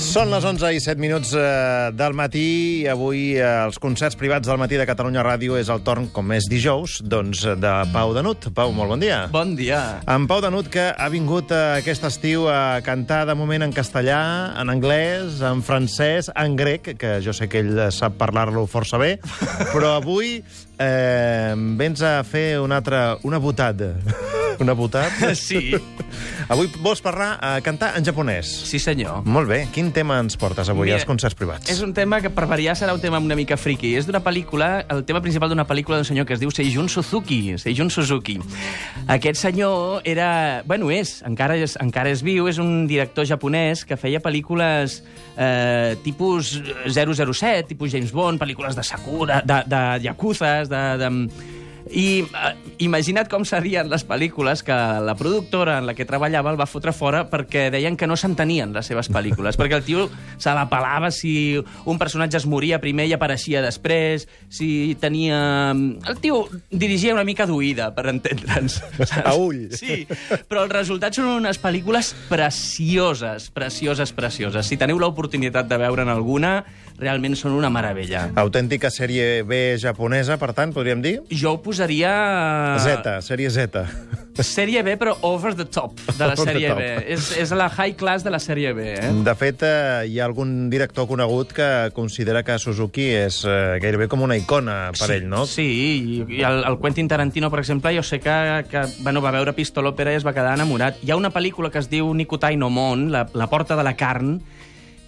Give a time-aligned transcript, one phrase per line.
[0.00, 2.44] Són les 11 i 7 minuts eh, del matí
[2.80, 6.32] i avui eh, els concerts privats del matí de Catalunya Ràdio és el torn, com
[6.32, 8.48] és dijous, doncs, de Pau Danut.
[8.56, 9.20] Pau, molt bon dia.
[9.30, 10.00] Bon dia.
[10.08, 14.22] En Pau Danut, que ha vingut eh, aquest estiu a cantar de moment en castellà,
[14.58, 19.18] en anglès, en francès, en grec, que jo sé que ell sap parlar-lo força bé,
[19.74, 23.18] però avui eh, vens a fer una altra...
[23.28, 23.94] una botada.
[24.60, 25.34] Una botada?
[25.40, 25.72] Sí.
[26.50, 28.48] Avui vols parlar, a cantar en japonès.
[28.68, 29.22] Sí, senyor.
[29.24, 29.60] Molt bé.
[29.72, 31.70] Quin tema ens portes avui Mira, als concerts privats?
[31.72, 33.94] És un tema que, per variar, serà un tema una mica friki.
[33.96, 37.40] És d'una pel·lícula, el tema principal d'una pel·lícula d'un senyor que es diu Seijun Suzuki.
[37.62, 38.36] Seijun Suzuki.
[39.08, 40.30] Aquest senyor era...
[40.68, 45.00] Bueno, és, encara és, encara és viu, és un director japonès que feia pel·lícules
[45.38, 50.84] eh, tipus 007, tipus James Bond, pel·lícules de Sakura, de, de Yakuzas, de...
[51.00, 51.58] de
[51.90, 56.58] i eh, imagina't com serien les pel·lícules que la productora en la que treballava el
[56.60, 60.06] va fotre fora perquè deien que no s'entenien les seves pel·lícules, perquè el tio
[60.40, 65.40] se la pelava si un personatge es moria primer i apareixia després, si tenia...
[65.70, 68.80] El tio dirigia una mica d'oïda, per entendre'ns.
[69.24, 69.68] A ull.
[69.76, 70.02] Sí,
[70.48, 74.66] però el resultat són unes pel·lícules precioses, precioses, precioses.
[74.66, 76.60] Si teniu l'oportunitat de veure'n alguna,
[77.00, 78.28] realment són una meravella.
[78.40, 81.16] Autèntica sèrie B japonesa, per tant, podríem dir?
[81.30, 82.12] Jo ho posaria...
[82.78, 83.82] Z, sèrie Z.
[84.40, 86.70] Sèrie B, però over the top de la sèrie.
[86.74, 86.84] B.
[87.12, 89.10] És, és la high class de la sèrie B, eh?
[89.26, 94.08] De fet, eh, hi ha algun director conegut que considera que Suzuki és eh, gairebé
[94.08, 95.44] com una icona per ell, no?
[95.50, 98.38] Sí, i, i el, el Quentin Tarantino, per exemple, jo sé que,
[98.70, 101.02] que bueno, va veure Pistolòpera i es va quedar enamorat.
[101.02, 103.96] Hi ha una pel·lícula que es diu Nikutai no Mon, la, la porta de la
[103.98, 104.38] carn,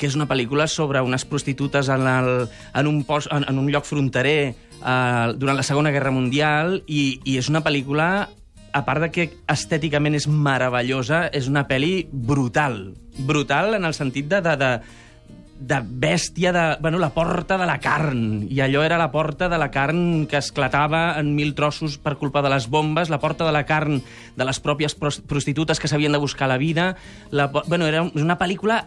[0.03, 2.31] que és una pel·lícula sobre unes prostitutes en, el,
[2.75, 7.20] en, un, post, en, en un lloc fronterer eh, durant la Segona Guerra Mundial i,
[7.22, 8.09] i és una pel·lícula
[8.72, 12.94] a part de que estèticament és meravellosa, és una pel·li brutal.
[13.28, 14.71] Brutal en el sentit de, de, de,
[15.60, 18.47] de bèstia, de, bueno, la porta de la carn.
[18.48, 22.41] I allò era la porta de la carn que esclatava en mil trossos per culpa
[22.43, 24.00] de les bombes, la porta de la carn
[24.41, 26.94] de les pròpies pros- prostitutes que s'havien de buscar la vida.
[27.31, 28.87] La, bueno, era una pel·lícula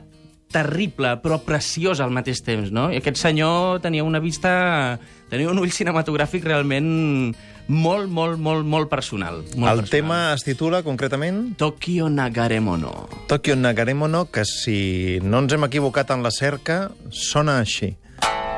[0.51, 2.89] terrible, però preciosa al mateix temps, no?
[2.91, 4.99] I aquest senyor tenia una vista...
[5.31, 6.89] tenia un ull cinematogràfic realment
[7.71, 9.45] molt, molt, molt, molt personal.
[9.55, 9.91] Molt El personal.
[9.91, 13.09] tema es titula, concretament, Tokyo Nagaremono.
[13.31, 17.97] Tokyo Nagaremono, que si no ens hem equivocat en la cerca, sona així.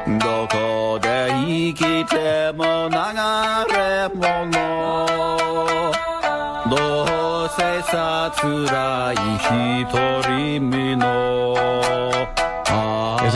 [0.04, 2.96] どこで生きても流
[3.72, 4.50] れ物
[6.68, 6.74] ど
[7.44, 9.94] うせさ辛い一
[10.26, 11.55] 人身のあ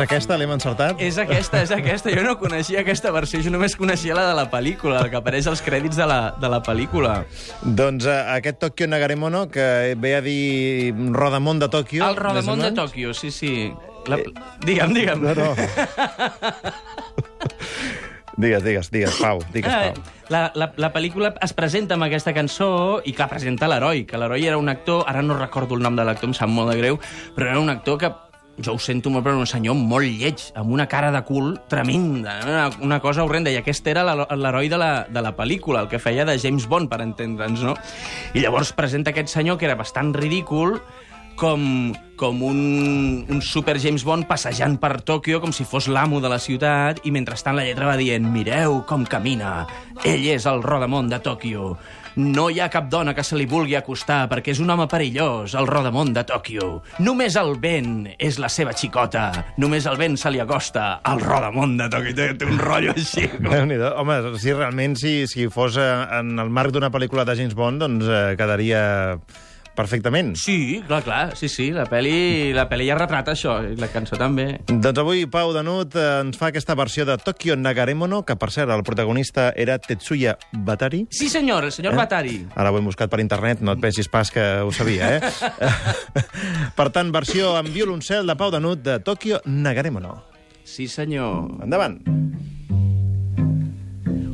[0.01, 0.97] és aquesta, l'hem encertat?
[1.03, 2.09] És aquesta, és aquesta.
[2.09, 5.45] Jo no coneixia aquesta versió, jo només coneixia la de la pel·lícula, la que apareix
[5.51, 7.19] als crèdits de la, de la pel·lícula.
[7.61, 12.01] Doncs eh, aquest Tokyo Nagaremono, que ve a dir Rodamont de Tòquio...
[12.07, 12.71] El Rodamont de.
[12.81, 13.53] Tòquio, sí, sí.
[14.09, 14.17] La...
[14.65, 15.21] Digue'm, digue'm.
[15.21, 15.53] No, no.
[18.37, 20.03] digues, digues, digues, Pau, digues, Eh, Pau.
[20.33, 22.71] La, la, la pel·lícula es presenta amb aquesta cançó
[23.05, 26.07] i, clar, presenta l'heroi, que l'heroi era un actor, ara no recordo el nom de
[26.07, 26.97] l'actor, em sap molt de greu,
[27.35, 28.09] però era un actor que
[28.59, 32.39] jo ho sento molt, però un senyor molt lleig, amb una cara de cul tremenda,
[32.45, 35.87] una, una cosa horrenda, i aquest era l'hero- l'heroi de, la, de la pel·lícula, el
[35.89, 37.75] que feia de James Bond, per entendre'ns, no?
[38.35, 40.81] I llavors presenta aquest senyor que era bastant ridícul,
[41.41, 46.29] com, com un, un super James Bond passejant per Tòquio com si fos l'amo de
[46.29, 49.63] la ciutat i mentrestant la lletra va dient mireu com camina,
[50.05, 51.71] ell és el rodamont de Tòquio.
[52.19, 55.53] No hi ha cap dona que se li vulgui acostar perquè és un home perillós,
[55.55, 56.67] el rodamont de Tòquio.
[56.99, 59.29] Només el vent és la seva xicota.
[59.61, 62.15] Només el vent se li acosta al rodamont de Tòquio.
[62.17, 63.29] Té, té un rotllo així.
[63.37, 63.71] Com...
[64.01, 65.87] Home, si realment si, si fos eh,
[66.19, 68.83] en el marc d'una pel·lícula de James Bond, doncs eh, quedaria
[69.75, 70.33] perfectament.
[70.35, 74.17] Sí, clar, clar, sí, sí, la pel·li, la pel·li ja retrata això, i la cançó
[74.19, 74.59] també.
[74.67, 78.71] Doncs avui Pau Danut eh, ens fa aquesta versió de Tokyo Nagaremono, que per cert
[78.73, 80.37] el protagonista era Tetsuya
[80.67, 81.05] Batari.
[81.11, 81.97] Sí, senyor, el senyor Eh?
[81.97, 82.35] Batari.
[82.55, 85.21] Ara ho hem buscat per internet, no et pensis pas que ho sabia, eh?
[86.77, 90.17] per tant, versió en violoncel de Pau Danut de Tokyo Nagaremono.
[90.63, 91.63] Sí, senyor.
[91.63, 91.99] Endavant.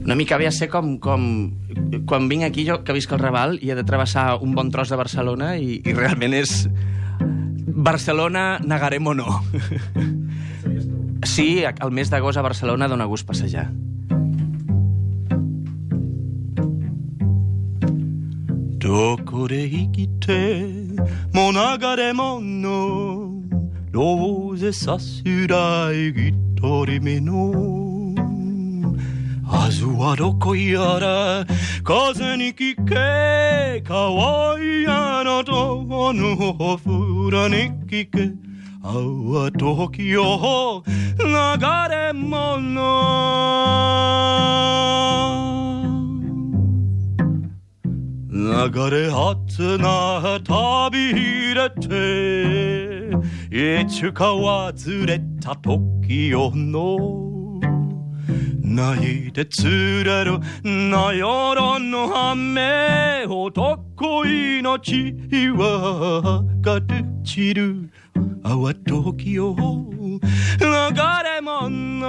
[0.07, 1.23] Una mica ve a ser com, com
[2.06, 4.90] quan vinc aquí, jo que visc al Raval, i he de travessar un bon tros
[4.92, 6.66] de Barcelona i, i realment és
[7.72, 9.40] Barcelona negarem o no.
[11.22, 13.70] Sí, el mes d'agost a Barcelona dona gust passejar.
[18.82, 20.66] どこで生きて
[21.32, 23.40] も流れ物
[23.92, 27.75] ローゼさすらい一人目の
[29.49, 31.45] あずはどこやら
[31.83, 33.95] 風に聞け可
[34.55, 38.47] 愛いあなたのおふらに聞け
[38.83, 40.83] は時を
[41.17, 41.25] 流
[41.89, 42.67] れ物。
[48.29, 52.97] 流れ初な旅入れて。
[53.49, 57.26] いつか忘れた時をの
[58.67, 65.13] 泣いて釣れるなよろの雨男命
[65.51, 67.89] はかる散る。
[68.43, 69.55] 泡時を。
[70.59, 70.65] 流
[71.23, 71.99] れ物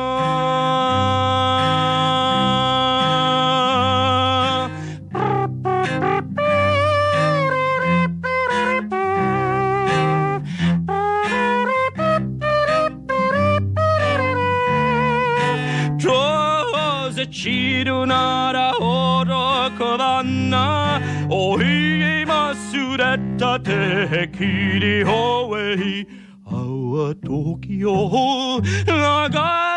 [17.37, 20.99] どうせ散るなら愚かな
[21.29, 26.07] おい忘れたてきりおえい
[26.43, 28.93] 淡時を流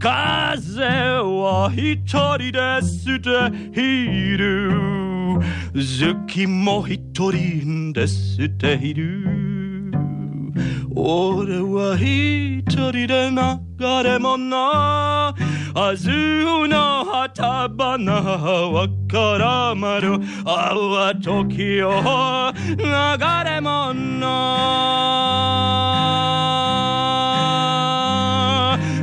[0.00, 3.30] 風は一人で捨て
[3.70, 4.72] いる
[5.72, 9.39] 月も一人で捨ている
[10.94, 13.36] 俺は一人で流
[14.02, 15.34] れ物
[15.74, 16.08] 明日
[16.68, 21.90] の旗花はからまる淡時を
[22.78, 22.84] 流
[23.44, 24.20] れ物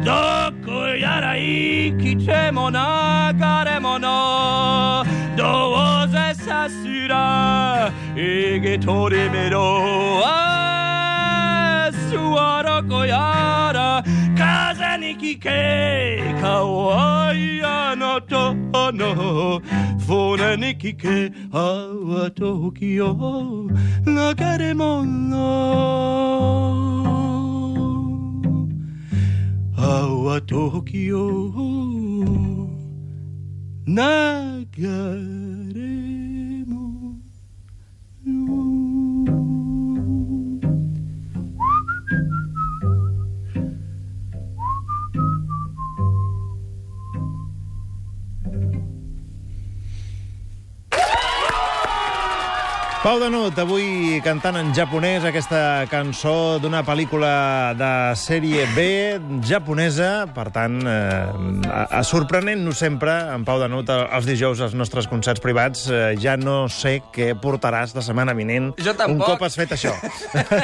[0.03, 0.11] ど
[0.65, 2.77] こやら生きても流
[3.65, 5.03] れ物
[5.37, 5.75] ど
[6.05, 10.46] うせさすら生きとりめろス
[12.87, 14.01] ワロコやら
[14.37, 16.61] 風に聞け可
[17.29, 18.53] 愛いあなた
[18.93, 19.61] の
[19.99, 23.67] 船に聞け淡時を
[24.05, 24.13] 流
[24.57, 25.73] れ物
[29.75, 31.19] 淡時を
[33.85, 33.95] 流
[35.73, 36.46] れ
[53.08, 57.30] Pau Danut, avui cantant en japonès aquesta cançó d'una pel·lícula
[57.72, 57.88] de
[58.20, 58.82] sèrie B
[59.48, 60.26] japonesa.
[60.36, 65.86] Per tant, eh, sorprenent-nos sempre, en Pau Danut, els dijous als nostres concerts privats.
[65.88, 68.74] Eh, ja no sé què portaràs la setmana vinent.
[68.76, 69.24] Jo tampoc.
[69.24, 69.94] Un cop has fet això.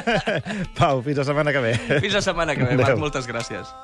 [0.78, 1.72] Pau, fins la setmana que ve.
[1.96, 2.76] Fins la setmana que ve.
[2.76, 3.00] Marc.
[3.00, 3.72] Moltes gràcies.